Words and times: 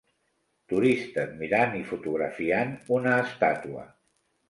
Turistes 0.73 1.35
mirant 1.43 1.77
i 1.81 1.83
fotografiant 1.91 2.75
una 2.99 3.17
estàtua. 3.29 3.89